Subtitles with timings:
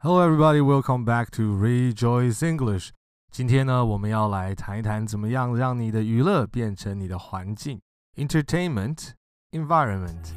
[0.00, 0.60] Hello, everybody.
[0.60, 2.90] Welcome back to Rejoice English.
[3.32, 7.80] 今天呢，我们要来谈一谈怎么样让你的娱乐变成你的环境
[8.14, 9.08] （entertainment
[9.50, 10.30] environment）。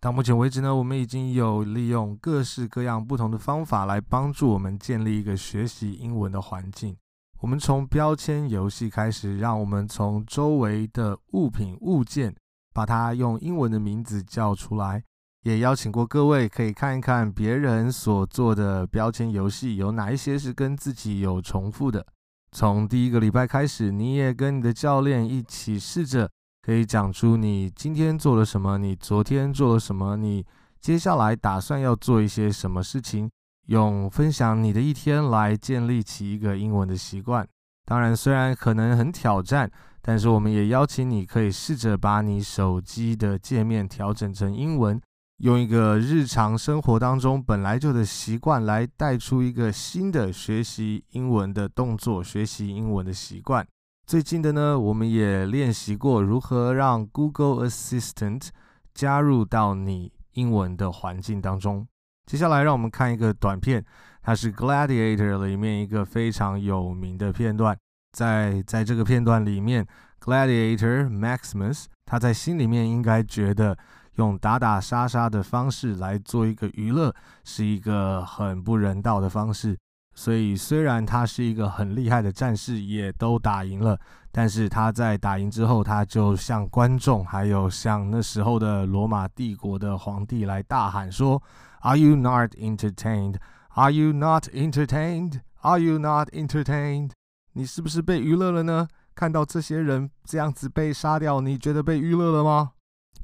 [0.00, 6.96] 到目前为止呢，我们已经有利用各式各样不同的方法来帮助我们建立一个学习英文的环境。
[7.38, 12.34] 我们从标签游戏开始，让我们从周围的物品物件。
[12.72, 15.02] 把它用英文的名字叫出来，
[15.42, 22.06] 也邀请过各位可以看一看别人所做的标签游戏，有哪一些是跟自己有重复的。
[22.52, 26.30] 从第一个礼拜开始，你也跟你的教练一起试着
[26.62, 30.46] 可以讲出你今天做了什么，你昨天做了什么，你
[30.80, 33.30] 接下来打算要做一些什么事情，
[33.66, 37.46] 用分享你的一天来建立起一个英文的习惯。
[37.84, 39.70] 当然，虽然可能很挑战。
[40.02, 45.00] 但是我们也邀请你，可以试着把你手机的界面调整成英文，
[45.38, 53.66] 用一个日常生活当中本来就的习惯来带出一个新的学习英文的动作，学习英文的习惯。
[54.06, 58.48] 最近的呢，我们也练习过如何让 Google Assistant
[58.92, 61.86] 加入到你英文的环境当中。
[62.26, 63.84] 接下来，让我们看一个短片，
[64.22, 67.76] 它是 Gladiator 里面一个非常有名的片段。
[68.12, 69.86] 在在这个片段里面
[70.20, 73.76] ，Gladiator Maximus 他在心里面应该觉得
[74.16, 77.14] 用打打杀杀的方式来做一个娱乐
[77.44, 79.78] 是一个很不人道的方式。
[80.12, 83.98] 所以虽然他是一个很厉害的战士，也都打赢了，
[84.32, 91.40] 但是他在打赢之后，他就向观众还有向那时候的罗马帝国的皇帝来大喊说
[91.82, 93.36] ：“Are you not entertained?
[93.74, 95.40] Are you not entertained?
[95.60, 97.12] Are you not entertained?”
[97.52, 98.86] 你是不是被娱乐了呢？
[99.14, 102.70] 看到这些人这样子被杀掉，你觉得被娱乐了吗？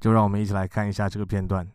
[0.00, 1.66] 就让我们一起来看一下这个片段。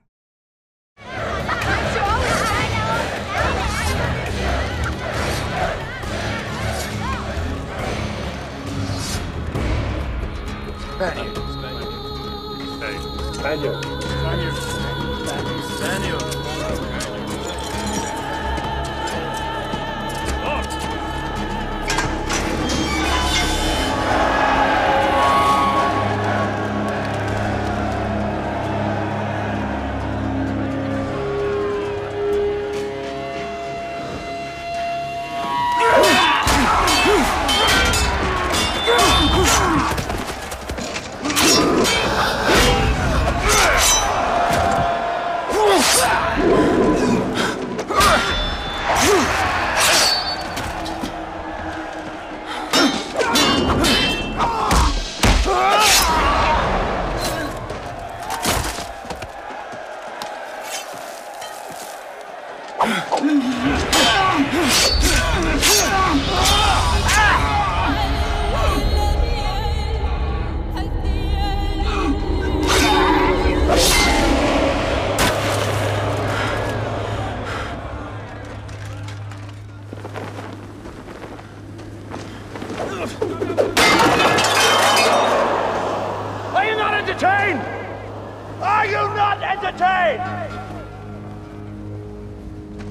[89.62, 90.22] detained!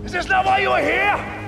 [0.04, 1.39] Is this not why you are here?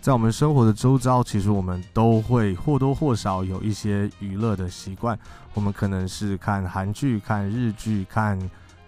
[0.00, 5.18] 在我们生活的周遭，其实我们都会或多或少有一些娱乐的习惯。
[5.52, 8.38] 我们可能是看韩剧、看日剧、看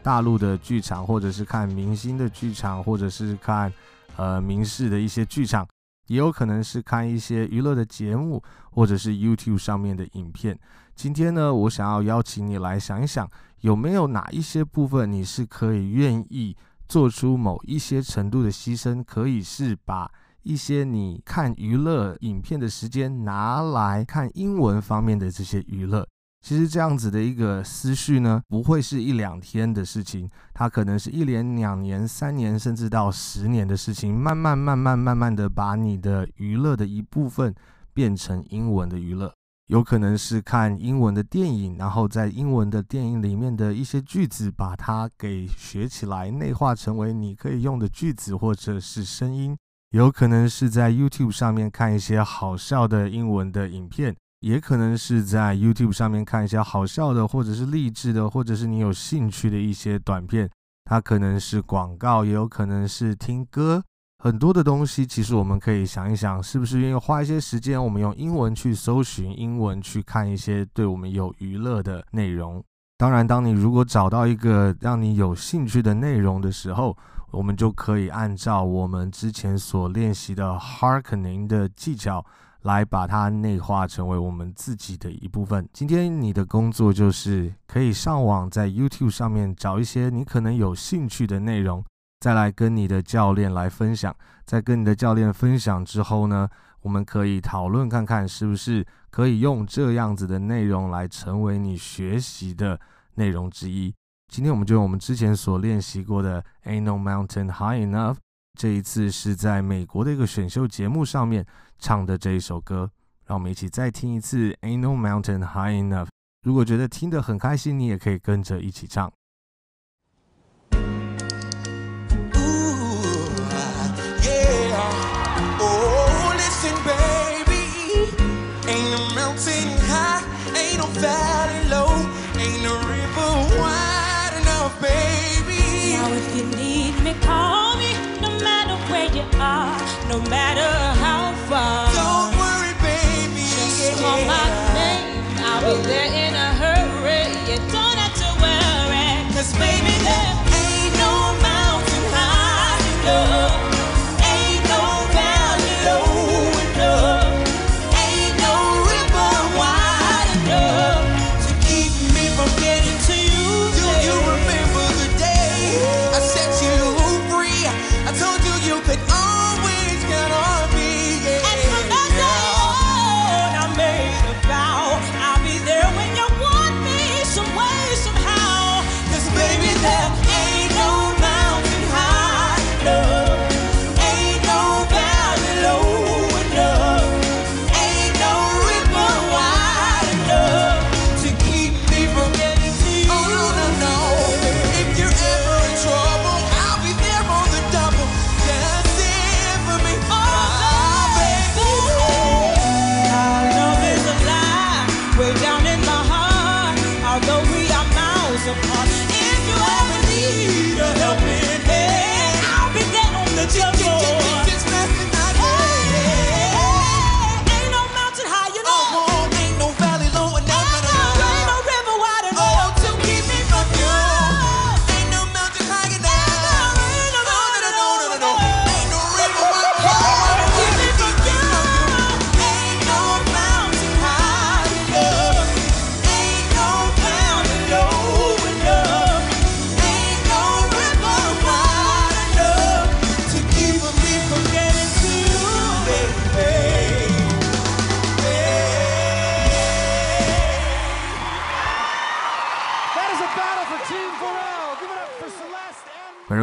[0.02, 3.70] 大陆的剧场，或者是看明星的剧场，或者是看
[4.16, 5.68] 呃民视的一些剧场，
[6.06, 10.58] 也有可能是看一些娱乐的节目，或者是 YouTube 上面的影片。
[10.94, 13.28] 今天呢，我想要邀请你来想一想，
[13.60, 16.56] 有没有哪一些部分你是可以愿意
[16.88, 20.10] 做出某一些程度的牺牲，可以是把。
[20.42, 26.06] 一些你看娱乐影片的时间拿来看英文方面的这些娱乐，
[26.40, 37.54] 其实这样子的一个思绪呢，不会是一两天的事情，它可能是一连两年、三年，甚至到十年的事情，慢慢、慢慢、慢慢的把你的娱乐的一部分
[37.94, 39.32] 变成英文的娱乐。
[39.68, 49.56] 有可能是看英文的电影，然后在英文的电影里面的一些句子，把它给学起来，内化成为你可以用的句子或者是声音。
[49.92, 60.48] 有可能是在 YouTube 上面看一些好笑的英文的影片，也可能是在 YouTube 上面看一些好笑的，或者是励志的，或者是你有兴趣的一些短片。
[60.86, 63.84] 它可能是广告，也有可能是听歌。
[64.24, 72.64] 很多的东西，其实我们可以想一想，是不是愿意花一些时间，我们用英文去搜寻，英文去看一些对我们有娱乐的内容。
[72.96, 76.96] 当然，当你如果找到一个让你有兴趣的内容的时候，
[77.32, 82.24] 我们就可以按照我们之前所练习的 harkening 的技巧，
[82.62, 85.66] 来把它内化成为我们自己的一部分。
[85.72, 91.82] 今天你的工作就是可以上网，在 YouTube 上面找一些你可能有兴趣的内容。
[92.20, 94.14] 再来跟你的教练来分享，
[94.44, 96.48] 在跟你的教练分享之后呢，
[96.82, 102.78] 我们可以讨论看看是不是可以用这样子的内容来成为你学习的
[103.14, 103.92] 内容之一。
[104.32, 108.16] 今天我们就用我们之前所练习过的 Ain't No Mountain High Enough，
[108.58, 111.44] 这一次是在美国的一个选秀节目上面
[111.78, 112.90] 唱的这一首歌，
[113.26, 116.08] 让我们一起再听一次 Ain't No Mountain High Enough。
[116.46, 119.12] 如果觉得听得很开心，你也可以跟着一起唱。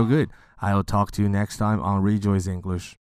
[0.04, 0.30] Very good.
[0.62, 2.96] I'll talk to you next time on Rejoice English.